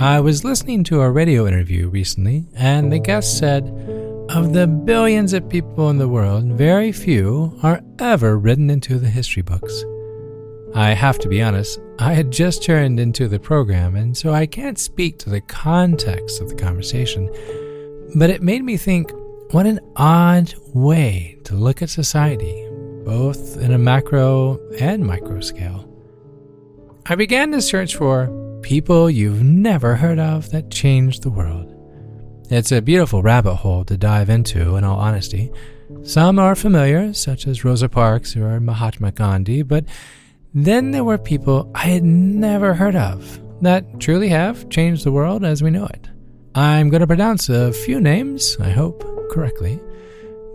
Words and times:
I 0.00 0.20
was 0.20 0.44
listening 0.44 0.84
to 0.84 1.00
a 1.00 1.10
radio 1.10 1.48
interview 1.48 1.88
recently, 1.88 2.46
and 2.54 2.92
the 2.92 3.00
guest 3.00 3.36
said, 3.36 3.64
Of 4.28 4.52
the 4.52 4.68
billions 4.68 5.32
of 5.32 5.48
people 5.48 5.90
in 5.90 5.98
the 5.98 6.06
world, 6.06 6.44
very 6.52 6.92
few 6.92 7.58
are 7.64 7.82
ever 7.98 8.38
written 8.38 8.70
into 8.70 9.00
the 9.00 9.08
history 9.08 9.42
books. 9.42 9.84
I 10.72 10.90
have 10.90 11.18
to 11.18 11.28
be 11.28 11.42
honest, 11.42 11.80
I 11.98 12.12
had 12.12 12.30
just 12.30 12.62
turned 12.62 13.00
into 13.00 13.26
the 13.26 13.40
program, 13.40 13.96
and 13.96 14.16
so 14.16 14.32
I 14.32 14.46
can't 14.46 14.78
speak 14.78 15.18
to 15.18 15.30
the 15.30 15.40
context 15.40 16.40
of 16.40 16.48
the 16.48 16.54
conversation, 16.54 17.28
but 18.14 18.30
it 18.30 18.40
made 18.40 18.62
me 18.62 18.76
think 18.76 19.10
what 19.50 19.66
an 19.66 19.80
odd 19.96 20.54
way 20.74 21.40
to 21.42 21.56
look 21.56 21.82
at 21.82 21.90
society, 21.90 22.68
both 23.04 23.60
in 23.60 23.72
a 23.72 23.78
macro 23.78 24.60
and 24.78 25.04
micro 25.04 25.40
scale. 25.40 25.92
I 27.06 27.16
began 27.16 27.50
to 27.50 27.60
search 27.60 27.96
for 27.96 28.47
people 28.68 29.08
you've 29.08 29.42
never 29.42 29.96
heard 29.96 30.18
of 30.18 30.50
that 30.50 30.70
changed 30.70 31.22
the 31.22 31.30
world. 31.30 31.74
It's 32.50 32.70
a 32.70 32.82
beautiful 32.82 33.22
rabbit 33.22 33.54
hole 33.54 33.82
to 33.86 33.96
dive 33.96 34.28
into, 34.28 34.76
in 34.76 34.84
all 34.84 34.98
honesty. 34.98 35.50
Some 36.02 36.38
are 36.38 36.54
familiar, 36.54 37.14
such 37.14 37.46
as 37.46 37.64
Rosa 37.64 37.88
Parks 37.88 38.36
or 38.36 38.60
Mahatma 38.60 39.12
Gandhi, 39.12 39.62
but 39.62 39.86
then 40.52 40.90
there 40.90 41.02
were 41.02 41.16
people 41.16 41.72
I 41.74 41.86
had 41.86 42.04
never 42.04 42.74
heard 42.74 42.94
of 42.94 43.40
that 43.62 44.00
truly 44.00 44.28
have 44.28 44.68
changed 44.68 45.04
the 45.04 45.12
world 45.12 45.46
as 45.46 45.62
we 45.62 45.70
know 45.70 45.86
it. 45.86 46.06
I'm 46.54 46.90
going 46.90 47.00
to 47.00 47.06
pronounce 47.06 47.48
a 47.48 47.72
few 47.72 48.02
names, 48.02 48.54
I 48.60 48.68
hope 48.68 49.02
correctly. 49.30 49.80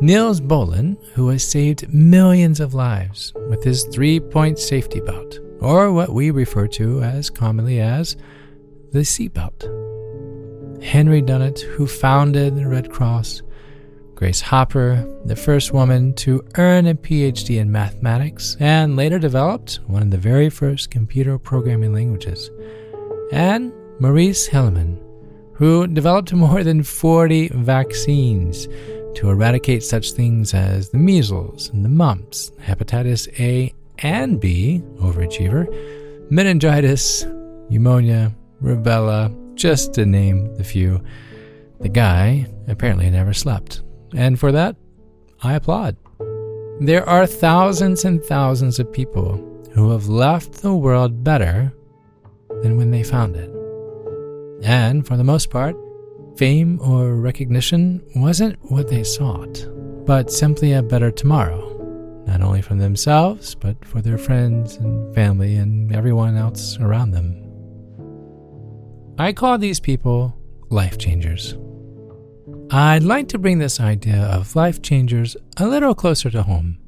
Nils 0.01 0.39
Bohlin, 0.39 1.03
who 1.13 1.29
has 1.29 1.43
saved 1.43 1.91
millions 1.91 2.59
of 2.59 2.75
lives 2.75 3.33
with 3.49 3.63
his 3.63 3.85
three 3.85 4.19
point 4.19 4.59
safety 4.59 4.99
belt, 4.99 5.39
or 5.63 5.91
what 5.91 6.13
we 6.13 6.29
refer 6.29 6.67
to 6.67 7.01
as 7.01 7.29
commonly 7.29 7.79
as 7.79 8.17
the 8.91 8.99
seatbelt. 8.99 9.63
Henry 10.83 11.21
Dunant, 11.21 11.61
who 11.61 11.87
founded 11.87 12.55
the 12.55 12.67
Red 12.67 12.91
Cross, 12.91 13.41
Grace 14.15 14.41
Hopper, 14.41 15.07
the 15.25 15.35
first 15.35 15.73
woman 15.73 16.13
to 16.15 16.45
earn 16.57 16.85
a 16.87 16.93
PhD 16.93 17.59
in 17.59 17.71
mathematics 17.71 18.55
and 18.59 18.95
later 18.95 19.17
developed 19.17 19.79
one 19.87 20.03
of 20.03 20.11
the 20.11 20.17
very 20.17 20.49
first 20.49 20.91
computer 20.91 21.39
programming 21.39 21.93
languages, 21.93 22.51
and 23.31 23.73
Maurice 23.99 24.47
Hilleman, 24.47 24.99
who 25.55 25.87
developed 25.87 26.33
more 26.33 26.63
than 26.63 26.83
40 26.83 27.49
vaccines 27.49 28.67
to 29.15 29.29
eradicate 29.29 29.83
such 29.83 30.11
things 30.11 30.53
as 30.53 30.89
the 30.89 30.97
measles 30.97 31.69
and 31.69 31.85
the 31.85 31.89
mumps, 31.89 32.51
hepatitis 32.61 33.27
A 33.39 33.73
and 34.03 34.39
B, 34.39 34.83
overachiever, 34.97 35.67
meningitis, 36.29 37.25
pneumonia, 37.69 38.35
rubella, 38.61 39.33
just 39.55 39.93
to 39.95 40.05
name 40.05 40.55
the 40.57 40.63
few. 40.63 41.03
The 41.79 41.89
guy 41.89 42.47
apparently 42.67 43.09
never 43.09 43.33
slept 43.33 43.81
and 44.15 44.39
for 44.39 44.51
that, 44.51 44.75
I 45.41 45.55
applaud. 45.55 45.97
There 46.79 47.07
are 47.07 47.25
thousands 47.25 48.05
and 48.05 48.23
thousands 48.23 48.79
of 48.79 48.91
people 48.91 49.37
who 49.73 49.91
have 49.91 50.07
left 50.07 50.61
the 50.61 50.75
world 50.75 51.23
better 51.23 51.73
than 52.61 52.77
when 52.77 52.91
they 52.91 53.03
found 53.03 53.35
it. 53.35 53.49
And 54.63 55.05
for 55.05 55.17
the 55.17 55.23
most 55.23 55.49
part, 55.49 55.75
fame 56.37 56.79
or 56.81 57.15
recognition 57.15 58.03
wasn't 58.15 58.57
what 58.71 58.87
they 58.87 59.03
sought, 59.03 59.67
but 60.05 60.31
simply 60.31 60.73
a 60.73 60.83
better 60.83 61.11
tomorrow, 61.11 61.72
not 62.25 62.41
only 62.41 62.61
for 62.61 62.75
themselves, 62.75 63.55
but 63.55 63.83
for 63.85 64.01
their 64.01 64.17
friends 64.17 64.77
and 64.77 65.13
family 65.13 65.55
and 65.55 65.93
everyone 65.95 66.37
else 66.37 66.77
around 66.79 67.11
them. 67.11 67.39
I 69.17 69.33
call 69.33 69.57
these 69.57 69.79
people 69.79 70.35
life 70.69 70.97
changers. 70.97 71.55
I'd 72.71 73.03
like 73.03 73.27
to 73.29 73.37
bring 73.37 73.59
this 73.59 73.79
idea 73.79 74.23
of 74.23 74.55
life 74.55 74.81
changers 74.81 75.37
a 75.57 75.67
little 75.67 75.93
closer 75.93 76.31
to 76.31 76.43
home. 76.43 76.79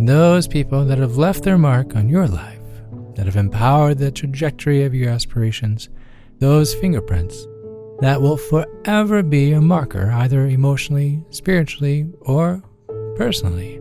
Those 0.00 0.48
people 0.48 0.84
that 0.86 0.98
have 0.98 1.16
left 1.16 1.44
their 1.44 1.58
mark 1.58 1.94
on 1.94 2.08
your 2.08 2.26
life, 2.26 2.58
that 3.14 3.26
have 3.26 3.36
empowered 3.36 3.98
the 3.98 4.10
trajectory 4.10 4.82
of 4.82 4.94
your 4.94 5.10
aspirations, 5.10 5.88
those 6.40 6.74
fingerprints 6.74 7.46
that 8.00 8.20
will 8.20 8.36
forever 8.36 9.22
be 9.22 9.52
a 9.52 9.60
marker, 9.60 10.10
either 10.10 10.46
emotionally, 10.46 11.24
spiritually, 11.30 12.06
or 12.22 12.62
personally. 13.14 13.80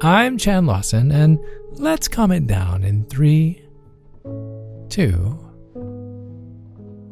I'm 0.00 0.38
Chad 0.38 0.64
Lawson, 0.64 1.10
and 1.10 1.40
let's 1.72 2.06
calm 2.06 2.30
it 2.30 2.46
down 2.46 2.84
in 2.84 3.04
three, 3.06 3.60
two, 4.88 5.10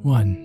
one. 0.03 0.45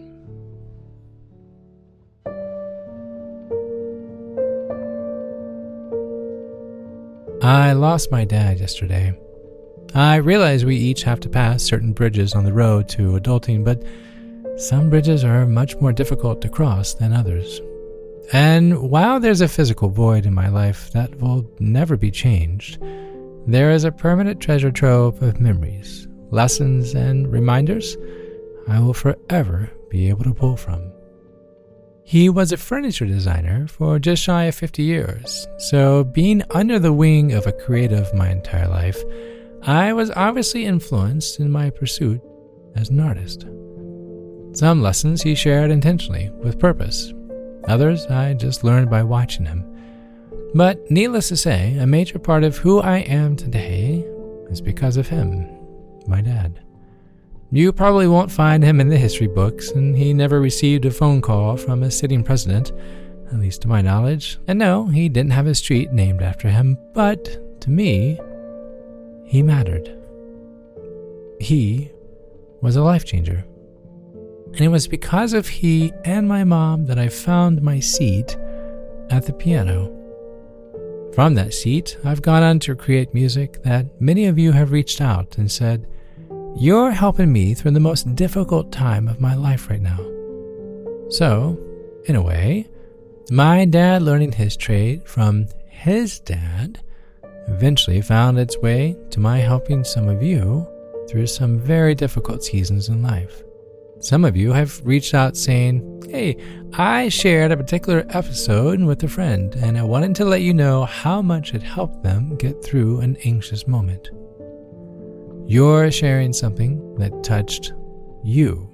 I 7.44 7.74
lost 7.74 8.12
my 8.12 8.25
dad 8.25 8.59
yesterday. 8.59 9.16
I 9.94 10.16
realize 10.16 10.66
we 10.66 10.78
each 10.78 11.03
have 11.03 11.19
to 11.19 11.29
pass 11.29 11.62
certain 11.62 11.94
bridges 11.94 12.34
on 12.34 12.44
the 12.44 12.53
road 12.53 12.90
to 12.90 13.19
adulting, 13.19 13.63
but 13.63 13.84
some 14.59 14.90
bridges 14.90 15.23
are 15.23 15.46
much 15.46 15.75
more 15.75 15.94
difficult 15.94 16.41
to 16.41 16.50
cross 16.50 16.96
than 16.96 17.13
others. 17.13 17.62
And 18.33 18.89
while 18.89 19.19
there's 19.19 19.41
a 19.41 19.47
physical 19.47 19.89
void 19.89 20.25
in 20.25 20.33
my 20.33 20.47
life 20.47 20.91
that 20.91 21.19
will 21.19 21.49
never 21.59 21.97
be 21.97 22.11
changed, 22.11 22.81
there 23.47 23.71
is 23.71 23.83
a 23.83 23.91
permanent 23.91 24.39
treasure 24.39 24.71
trove 24.71 25.21
of 25.21 25.41
memories, 25.41 26.07
lessons, 26.29 26.93
and 26.93 27.31
reminders 27.31 27.97
I 28.67 28.79
will 28.79 28.93
forever 28.93 29.69
be 29.89 30.07
able 30.09 30.23
to 30.23 30.33
pull 30.33 30.55
from. 30.55 30.91
He 32.03 32.29
was 32.29 32.51
a 32.51 32.57
furniture 32.57 33.05
designer 33.05 33.67
for 33.67 33.99
just 33.99 34.23
shy 34.23 34.45
of 34.45 34.55
50 34.55 34.83
years, 34.83 35.47
so 35.57 36.03
being 36.03 36.43
under 36.51 36.79
the 36.79 36.93
wing 36.93 37.33
of 37.33 37.47
a 37.47 37.51
creative 37.51 38.13
my 38.13 38.29
entire 38.29 38.67
life, 38.67 39.01
I 39.63 39.93
was 39.93 40.11
obviously 40.11 40.65
influenced 40.65 41.39
in 41.39 41.51
my 41.51 41.69
pursuit 41.69 42.21
as 42.75 42.89
an 42.89 42.99
artist. 42.99 43.45
Some 44.53 44.81
lessons 44.81 45.21
he 45.21 45.35
shared 45.35 45.71
intentionally, 45.71 46.29
with 46.39 46.59
purpose. 46.59 47.13
Others 47.67 48.07
I 48.07 48.33
just 48.33 48.63
learned 48.63 48.89
by 48.89 49.03
watching 49.03 49.45
him. 49.45 49.66
But 50.53 50.89
needless 50.91 51.29
to 51.29 51.38
say, 51.38 51.77
a 51.77 51.88
major 51.88 52.19
part 52.19 52.44
of 52.44 52.57
who 52.57 52.79
I 52.79 52.99
am 52.99 53.35
today 53.35 54.05
is 54.49 54.61
because 54.61 54.97
of 54.97 55.07
him, 55.07 55.47
my 56.07 56.22
dad. 56.22 56.59
You 57.51 57.72
probably 57.72 58.07
won't 58.07 58.31
find 58.31 58.63
him 58.63 58.79
in 58.79 58.88
the 58.88 58.97
history 58.97 59.27
books, 59.27 59.72
and 59.72 59.95
he 59.95 60.13
never 60.13 60.39
received 60.39 60.85
a 60.85 60.91
phone 60.91 61.22
call 61.22 61.57
from 61.57 61.83
a 61.83 61.91
sitting 61.91 62.23
president, 62.23 62.72
at 63.27 63.39
least 63.39 63.61
to 63.61 63.67
my 63.67 63.81
knowledge. 63.81 64.39
And 64.47 64.59
no, 64.59 64.88
he 64.88 65.09
didn't 65.09 65.31
have 65.31 65.47
a 65.47 65.55
street 65.55 65.91
named 65.91 66.22
after 66.22 66.49
him, 66.49 66.78
but 66.93 67.61
to 67.61 67.69
me, 67.69 68.19
he 69.25 69.43
mattered. 69.43 69.97
He 71.39 71.91
was 72.61 72.75
a 72.75 72.83
life 72.83 73.05
changer. 73.05 73.45
And 74.53 74.62
it 74.62 74.67
was 74.67 74.88
because 74.88 75.34
of 75.34 75.47
he 75.47 75.94
and 76.03 76.28
my 76.28 76.44
mom 76.44 76.85
that 76.88 77.00
I 77.00 77.07
found 77.07 77.62
my 77.62 77.79
seat 77.79 78.38
at 79.09 79.25
the 79.25 79.34
piano. 79.34 79.97
From 81.13 81.35
that 81.35 81.53
seat, 81.53 81.97
I've 82.03 82.22
gone 82.22 82.44
on 82.44 82.59
to 82.59 82.75
create 82.75 83.13
music 83.13 83.63
that 83.63 84.01
many 84.01 84.28
of 84.28 84.38
you 84.38 84.51
have 84.51 84.72
reached 84.72 85.01
out 85.01 85.38
and 85.38 85.51
said, 85.51 85.88
you're 86.56 86.91
helping 86.91 87.31
me 87.31 87.53
through 87.53 87.72
the 87.72 87.79
most 87.79 88.13
difficult 88.16 88.72
time 88.72 89.07
of 89.07 89.22
my 89.22 89.35
life 89.35 89.69
right 89.69 89.81
now. 89.81 90.00
So, 91.09 91.57
in 92.06 92.16
a 92.16 92.22
way, 92.22 92.67
my 93.29 93.66
dad 93.66 94.01
learning 94.01 94.34
his 94.34 94.57
trade 94.57 95.07
from 95.07 95.47
his 95.69 96.19
dad 96.19 96.81
eventually 97.47 98.01
found 98.01 98.38
its 98.38 98.57
way 98.57 98.97
to 99.11 99.19
my 99.19 99.40
helping 99.40 99.84
some 99.84 100.09
of 100.09 100.22
you 100.22 100.67
through 101.09 101.28
some 101.28 101.57
very 101.57 101.96
difficult 101.96 102.43
seasons 102.43 102.90
in 102.90 103.02
life. 103.02 103.43
Some 104.01 104.25
of 104.25 104.35
you 104.35 104.51
have 104.51 104.81
reached 104.83 105.13
out 105.13 105.37
saying, 105.37 105.87
Hey, 106.09 106.35
I 106.73 107.09
shared 107.09 107.51
a 107.51 107.57
particular 107.57 108.03
episode 108.09 108.81
with 108.81 109.03
a 109.03 109.07
friend, 109.07 109.53
and 109.55 109.77
I 109.77 109.83
wanted 109.83 110.15
to 110.15 110.25
let 110.25 110.41
you 110.41 110.55
know 110.55 110.85
how 110.85 111.21
much 111.21 111.53
it 111.53 111.61
helped 111.61 112.01
them 112.01 112.35
get 112.37 112.63
through 112.63 113.01
an 113.01 113.15
anxious 113.23 113.67
moment. 113.67 114.09
You're 115.47 115.91
sharing 115.91 116.33
something 116.33 116.95
that 116.95 117.23
touched 117.23 117.73
you 118.23 118.67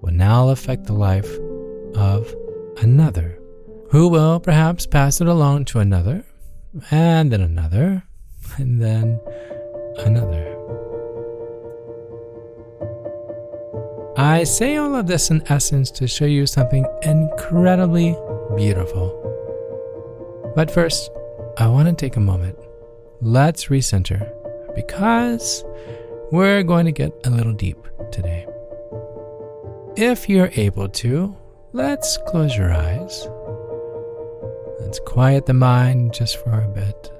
will 0.00 0.14
now 0.14 0.48
affect 0.48 0.84
the 0.84 0.94
life 0.94 1.30
of 1.94 2.34
another, 2.80 3.38
who 3.90 4.08
will 4.08 4.40
perhaps 4.40 4.86
pass 4.86 5.20
it 5.20 5.28
along 5.28 5.66
to 5.66 5.80
another, 5.80 6.24
and 6.90 7.30
then 7.30 7.42
another, 7.42 8.02
and 8.56 8.80
then 8.80 9.20
another. 9.98 10.47
I 14.18 14.42
say 14.42 14.76
all 14.78 14.96
of 14.96 15.06
this 15.06 15.30
in 15.30 15.44
essence 15.46 15.92
to 15.92 16.08
show 16.08 16.24
you 16.24 16.44
something 16.44 16.84
incredibly 17.02 18.16
beautiful. 18.56 19.14
But 20.56 20.72
first, 20.72 21.12
I 21.56 21.68
want 21.68 21.86
to 21.86 21.94
take 21.94 22.16
a 22.16 22.20
moment. 22.20 22.58
Let's 23.20 23.66
recenter 23.66 24.28
because 24.74 25.64
we're 26.32 26.64
going 26.64 26.86
to 26.86 26.90
get 26.90 27.12
a 27.26 27.30
little 27.30 27.52
deep 27.52 27.78
today. 28.10 28.44
if 29.96 30.28
you're 30.28 30.50
able 30.54 30.88
to, 30.88 31.36
let's 31.72 32.18
close 32.26 32.56
your 32.56 32.72
eyes. 32.72 33.28
Let's 34.80 34.98
quiet 34.98 35.46
the 35.46 35.54
mind 35.54 36.12
just 36.12 36.42
for 36.42 36.60
a 36.60 36.66
bit. 36.66 37.12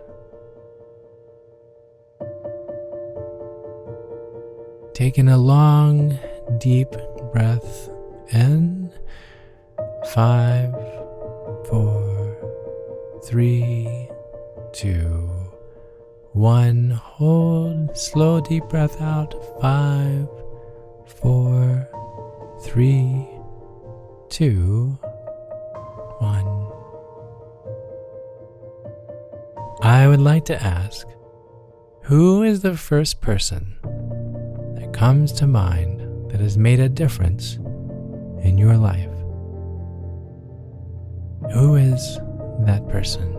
Taking 4.95 5.29
a 5.29 5.39
long, 5.39 6.19
deep 6.57 6.91
breath 7.33 7.91
in. 8.33 8.91
Five, 10.13 10.73
four, 11.69 13.21
three, 13.25 14.09
two, 14.73 15.31
one. 16.33 16.91
Hold. 16.91 17.97
Slow, 17.97 18.41
deep 18.41 18.65
breath 18.65 19.01
out. 19.01 19.35
Five, 19.61 20.29
four, 21.07 21.89
three, 22.63 23.29
two, 24.31 24.99
one. 26.19 26.69
I 29.83 30.09
would 30.09 30.21
like 30.21 30.45
to 30.47 30.63
ask 30.63 31.07
who 32.03 32.43
is 32.43 32.63
the 32.63 32.77
first 32.77 33.21
person 33.21 33.77
that 34.77 34.93
comes 34.93 35.33
to 35.33 35.47
mind 35.47 35.98
that 36.29 36.41
has 36.41 36.59
made 36.59 36.81
a 36.81 36.89
difference 36.89 37.57
in 38.43 38.59
your 38.59 38.77
life? 38.77 39.11
Who 41.53 41.77
is 41.77 42.19
that 42.67 42.87
person? 42.89 43.35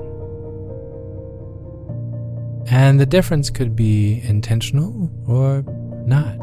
And 2.71 2.99
the 2.99 3.05
difference 3.05 3.49
could 3.49 3.75
be 3.75 4.21
intentional 4.23 5.11
or 5.27 5.63
not. 6.05 6.37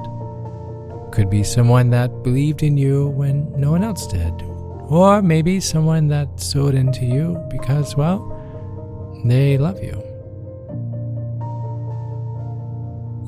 Could 1.12 1.30
be 1.30 1.42
someone 1.42 1.90
that 1.90 2.22
believed 2.22 2.62
in 2.62 2.76
you 2.76 3.08
when 3.08 3.52
no 3.58 3.70
one 3.70 3.84
else 3.84 4.06
did. 4.06 4.32
Or 4.88 5.22
maybe 5.22 5.60
someone 5.60 6.08
that 6.08 6.40
sowed 6.40 6.74
into 6.74 7.04
you 7.04 7.42
because, 7.50 7.96
well, 7.96 8.32
they 9.24 9.58
love 9.58 9.82
you. 9.82 10.02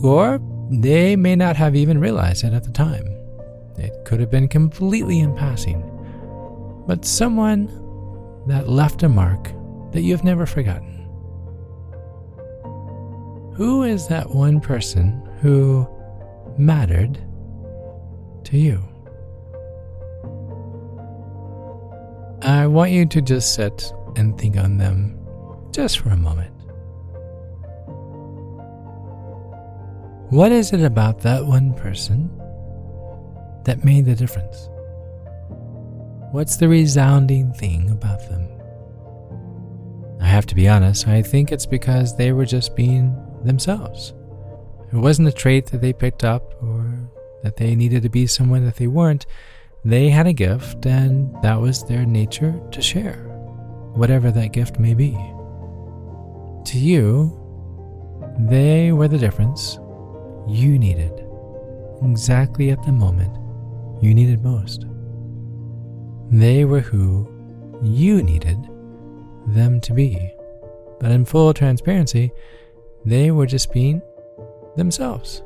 Or 0.03 0.39
they 0.71 1.17
may 1.17 1.35
not 1.35 1.57
have 1.57 1.75
even 1.75 1.99
realized 1.99 2.45
it 2.45 2.53
at 2.53 2.65
the 2.65 2.71
time. 2.71 3.07
It 3.77 4.05
could 4.05 4.21
have 4.21 4.31
been 4.31 4.49
completely 4.49 5.21
in 5.21 5.35
passing. 5.35 5.83
But 6.87 7.05
someone 7.05 7.67
that 8.47 8.69
left 8.69 9.03
a 9.03 9.09
mark 9.09 9.53
that 9.93 10.03
you've 10.03 10.25
never 10.25 10.47
forgotten. 10.47 11.07
Who 13.55 13.83
is 13.83 14.09
that 14.09 14.31
one 14.31 14.61
person 14.61 15.23
who 15.41 15.89
mattered 16.57 17.19
to 18.45 18.57
you? 18.57 18.83
I 22.43 22.67
want 22.67 22.93
you 22.93 23.05
to 23.07 23.21
just 23.21 23.55
sit 23.55 23.93
and 24.17 24.39
think 24.39 24.57
on 24.57 24.79
them 24.79 25.19
just 25.73 25.99
for 25.99 26.11
a 26.11 26.17
moment. 26.17 26.58
What 30.31 30.53
is 30.53 30.75
it 30.75 30.83
about 30.83 31.21
that 31.21 31.47
one 31.47 31.73
person 31.73 32.29
that 33.65 33.83
made 33.83 34.05
the 34.05 34.15
difference? 34.15 34.69
What's 36.33 36.59
the 36.59 36.69
resounding 36.69 37.55
thing 37.55 37.89
about 37.91 38.29
them? 38.29 38.47
I 40.21 40.27
have 40.27 40.45
to 40.45 40.55
be 40.55 40.69
honest, 40.69 41.09
I 41.09 41.23
think 41.23 41.51
it's 41.51 41.65
because 41.65 42.15
they 42.15 42.33
were 42.33 42.45
just 42.45 42.77
being 42.77 43.17
themselves. 43.43 44.13
It 44.93 44.97
wasn't 44.97 45.29
a 45.29 45.33
trait 45.33 45.65
that 45.69 45.81
they 45.81 45.95
picked 45.95 46.25
up 46.25 46.63
or 46.63 47.11
that 47.43 47.57
they 47.57 47.75
needed 47.75 48.03
to 48.03 48.11
be 48.11 48.27
someone 48.27 48.67
that 48.67 48.77
they 48.77 48.87
weren't. 48.87 49.25
They 49.83 50.11
had 50.11 50.27
a 50.27 50.35
gift, 50.35 50.85
and 50.85 51.35
that 51.43 51.59
was 51.59 51.85
their 51.85 52.05
nature 52.05 52.61
to 52.71 52.83
share, 52.83 53.17
whatever 53.95 54.31
that 54.33 54.53
gift 54.53 54.79
may 54.79 54.93
be. 54.93 55.13
To 56.67 56.79
you, 56.79 57.33
they 58.39 58.93
were 58.93 59.09
the 59.09 59.17
difference 59.17 59.79
you 60.49 60.79
needed 60.79 61.13
exactly 62.03 62.71
at 62.71 62.83
the 62.85 62.93
moment 62.93 63.37
you 64.03 64.15
needed 64.15 64.43
most. 64.43 64.87
They 66.31 66.65
were 66.65 66.81
who 66.81 67.29
you 67.83 68.23
needed 68.23 68.59
them 69.47 69.81
to 69.81 69.93
be. 69.93 70.35
But 71.01 71.11
in 71.11 71.25
full 71.25 71.55
transparency, 71.55 72.33
they 73.05 73.31
were 73.31 73.47
just 73.47 73.73
being 73.73 74.03
themselves. 74.77 75.43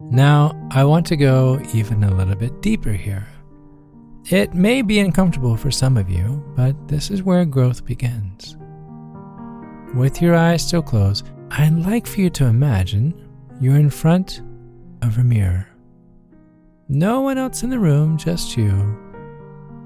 Now, 0.00 0.68
I 0.70 0.84
want 0.84 1.06
to 1.06 1.16
go 1.16 1.60
even 1.74 2.02
a 2.02 2.14
little 2.14 2.34
bit 2.34 2.62
deeper 2.62 2.92
here. 2.92 3.26
It 4.30 4.52
may 4.52 4.82
be 4.82 4.98
uncomfortable 4.98 5.56
for 5.56 5.70
some 5.70 5.96
of 5.96 6.10
you, 6.10 6.44
but 6.54 6.86
this 6.86 7.10
is 7.10 7.22
where 7.22 7.46
growth 7.46 7.86
begins. 7.86 8.58
With 9.94 10.20
your 10.20 10.36
eyes 10.36 10.66
still 10.66 10.82
closed, 10.82 11.30
I'd 11.50 11.72
like 11.72 12.06
for 12.06 12.20
you 12.20 12.28
to 12.30 12.44
imagine 12.44 13.14
you're 13.58 13.76
in 13.78 13.88
front 13.88 14.42
of 15.00 15.16
a 15.16 15.24
mirror. 15.24 15.66
No 16.90 17.22
one 17.22 17.38
else 17.38 17.62
in 17.62 17.70
the 17.70 17.78
room, 17.78 18.18
just 18.18 18.54
you, 18.54 18.98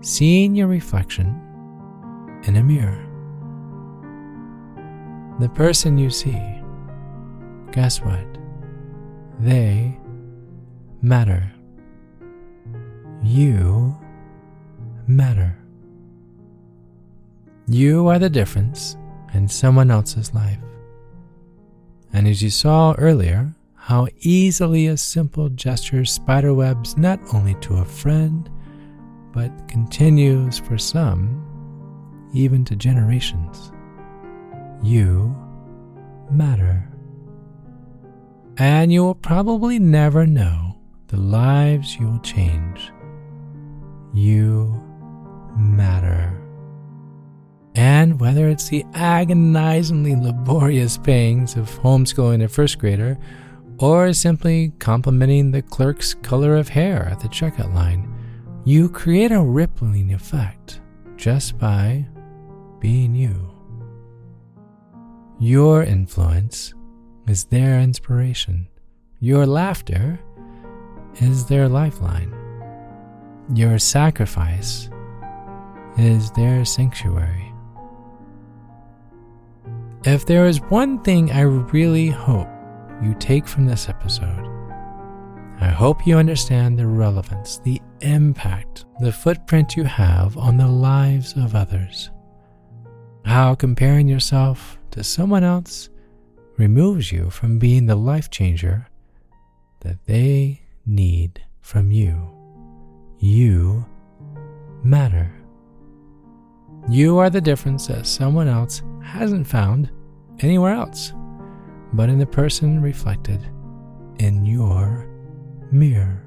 seeing 0.00 0.56
your 0.56 0.66
reflection 0.66 1.28
in 2.42 2.56
a 2.56 2.64
mirror. 2.64 2.98
The 5.38 5.50
person 5.50 5.98
you 5.98 6.10
see, 6.10 6.60
guess 7.70 8.00
what? 8.00 8.26
They 9.38 9.96
matter. 11.00 11.48
You 13.22 13.96
matter. 15.16 15.56
You 17.68 18.08
are 18.08 18.18
the 18.18 18.30
difference 18.30 18.96
in 19.34 19.48
someone 19.48 19.90
else's 19.90 20.34
life. 20.34 20.58
And 22.12 22.28
as 22.28 22.42
you 22.42 22.50
saw 22.50 22.94
earlier, 22.98 23.54
how 23.74 24.08
easily 24.20 24.86
a 24.86 24.96
simple 24.96 25.48
gesture 25.48 26.04
spiderwebs 26.04 26.96
not 26.96 27.20
only 27.32 27.54
to 27.56 27.76
a 27.76 27.84
friend, 27.84 28.50
but 29.32 29.50
continues 29.68 30.58
for 30.58 30.76
some 30.78 31.48
even 32.34 32.64
to 32.64 32.76
generations. 32.76 33.72
You 34.82 35.36
matter. 36.30 36.88
And 38.58 38.92
you 38.92 39.02
will 39.02 39.14
probably 39.14 39.78
never 39.78 40.26
know 40.26 40.76
the 41.08 41.16
lives 41.16 41.96
you 41.96 42.08
will 42.08 42.20
change. 42.20 42.92
You 44.12 44.81
matter. 45.56 46.38
And 47.74 48.20
whether 48.20 48.48
it's 48.48 48.68
the 48.68 48.84
agonizingly 48.94 50.14
laborious 50.14 50.98
pangs 50.98 51.56
of 51.56 51.70
homeschooling 51.70 52.44
a 52.44 52.48
first 52.48 52.78
grader 52.78 53.18
or 53.78 54.12
simply 54.12 54.72
complimenting 54.78 55.50
the 55.50 55.62
clerk's 55.62 56.14
color 56.14 56.56
of 56.56 56.68
hair 56.68 57.08
at 57.10 57.20
the 57.20 57.28
checkout 57.28 57.74
line, 57.74 58.08
you 58.64 58.88
create 58.88 59.32
a 59.32 59.40
rippling 59.42 60.12
effect 60.12 60.80
just 61.16 61.58
by 61.58 62.06
being 62.78 63.14
you. 63.14 63.50
Your 65.40 65.82
influence 65.82 66.74
is 67.26 67.44
their 67.44 67.80
inspiration. 67.80 68.68
Your 69.18 69.46
laughter 69.46 70.20
is 71.20 71.46
their 71.46 71.68
lifeline. 71.68 72.32
Your 73.54 73.78
sacrifice 73.78 74.88
is 75.96 76.30
their 76.32 76.64
sanctuary. 76.64 77.52
If 80.04 80.26
there 80.26 80.46
is 80.46 80.60
one 80.62 81.02
thing 81.02 81.30
I 81.30 81.42
really 81.42 82.08
hope 82.08 82.48
you 83.02 83.14
take 83.18 83.46
from 83.46 83.66
this 83.66 83.88
episode. 83.88 84.48
I 85.60 85.68
hope 85.68 86.06
you 86.06 86.16
understand 86.16 86.78
the 86.78 86.86
relevance, 86.86 87.58
the 87.58 87.80
impact, 88.00 88.84
the 89.00 89.12
footprint 89.12 89.76
you 89.76 89.84
have 89.84 90.36
on 90.36 90.56
the 90.56 90.68
lives 90.68 91.34
of 91.36 91.54
others. 91.54 92.10
How 93.24 93.54
comparing 93.54 94.08
yourself 94.08 94.78
to 94.92 95.04
someone 95.04 95.44
else 95.44 95.88
removes 96.58 97.12
you 97.12 97.30
from 97.30 97.58
being 97.58 97.86
the 97.86 97.96
life 97.96 98.30
changer 98.30 98.88
that 99.80 100.04
they 100.06 100.62
need 100.86 101.42
from 101.60 101.90
you. 101.90 102.28
You 103.18 103.84
matter. 104.82 105.32
You 106.88 107.18
are 107.18 107.30
the 107.30 107.40
difference 107.40 107.86
that 107.86 108.06
someone 108.06 108.48
else 108.48 108.82
hasn't 109.02 109.46
found 109.46 109.90
anywhere 110.40 110.74
else 110.74 111.12
but 111.92 112.08
in 112.08 112.18
the 112.18 112.26
person 112.26 112.80
reflected 112.80 113.40
in 114.18 114.44
your 114.46 115.06
mirror. 115.70 116.22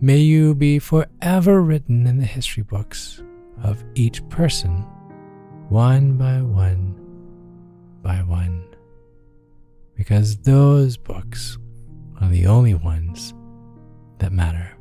May 0.00 0.18
you 0.18 0.54
be 0.54 0.78
forever 0.78 1.60
written 1.60 2.06
in 2.06 2.18
the 2.18 2.24
history 2.24 2.62
books 2.62 3.22
of 3.62 3.82
each 3.94 4.26
person, 4.28 4.86
one 5.68 6.16
by 6.16 6.40
one, 6.40 6.94
by 8.02 8.22
one. 8.22 8.64
Because 9.94 10.38
those 10.38 10.96
books 10.96 11.58
are 12.20 12.28
the 12.28 12.46
only 12.46 12.74
ones 12.74 13.34
that 14.18 14.32
matter. 14.32 14.72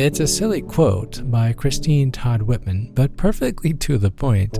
It's 0.00 0.20
a 0.20 0.28
silly 0.28 0.62
quote 0.62 1.28
by 1.28 1.52
Christine 1.52 2.12
Todd 2.12 2.42
Whitman, 2.42 2.92
but 2.94 3.16
perfectly 3.16 3.74
to 3.74 3.98
the 3.98 4.12
point. 4.12 4.56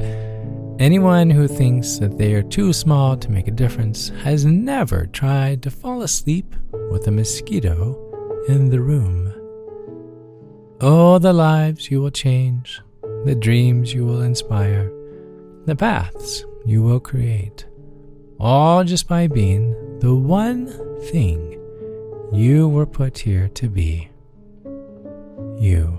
Anyone 0.80 1.30
who 1.30 1.46
thinks 1.46 1.98
that 1.98 2.18
they 2.18 2.34
are 2.34 2.42
too 2.42 2.72
small 2.72 3.16
to 3.16 3.30
make 3.30 3.46
a 3.46 3.52
difference 3.52 4.08
has 4.24 4.44
never 4.44 5.06
tried 5.06 5.62
to 5.62 5.70
fall 5.70 6.02
asleep 6.02 6.56
with 6.90 7.06
a 7.06 7.12
mosquito 7.12 8.44
in 8.48 8.68
the 8.68 8.80
room. 8.80 9.32
Oh, 10.80 11.20
the 11.20 11.32
lives 11.32 11.88
you 11.88 12.02
will 12.02 12.10
change, 12.10 12.80
the 13.24 13.36
dreams 13.36 13.94
you 13.94 14.04
will 14.04 14.22
inspire, 14.22 14.90
the 15.66 15.76
paths 15.76 16.44
you 16.66 16.82
will 16.82 16.98
create, 16.98 17.64
all 18.40 18.82
just 18.82 19.06
by 19.06 19.28
being 19.28 20.00
the 20.00 20.16
one 20.16 20.66
thing 21.12 21.60
you 22.32 22.68
were 22.68 22.86
put 22.86 23.18
here 23.18 23.46
to 23.50 23.68
be 23.68 24.10
you. 25.60 25.98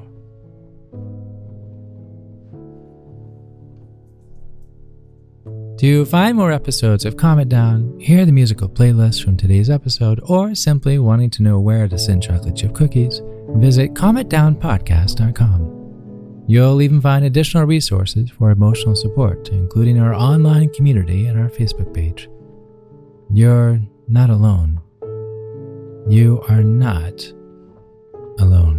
To 5.80 6.06
find 6.06 6.36
more 6.36 6.52
episodes 6.52 7.06
of 7.06 7.16
Calm 7.16 7.40
It 7.40 7.48
Down, 7.48 7.98
hear 8.00 8.26
the 8.26 8.34
musical 8.34 8.68
playlist 8.68 9.24
from 9.24 9.38
today's 9.38 9.70
episode, 9.70 10.20
or 10.24 10.54
simply 10.54 11.00
wanting 11.00 11.30
to 11.30 11.42
know 11.42 11.62
where 11.62 11.88
to 11.88 11.98
send 11.98 12.22
chocolate 12.22 12.58
chip 12.58 12.74
cookies, 12.74 13.22
visit 13.56 13.94
calmitdownpodcast.com. 13.94 16.44
You'll 16.48 16.82
even 16.82 17.00
find 17.00 17.24
additional 17.24 17.64
resources 17.64 18.30
for 18.30 18.52
emotional 18.52 18.96
support, 18.96 19.48
including 19.50 20.02
our 20.02 20.14
online 20.14 20.74
community 20.74 21.28
and 21.28 21.40
our 21.40 21.50
Facebook 21.50 21.94
page. 21.94 22.28
You're 23.32 23.80
not 24.08 24.30
alone. 24.30 24.82
You 26.10 26.44
are 26.50 26.64
not 26.64 27.32
alone. 28.40 28.79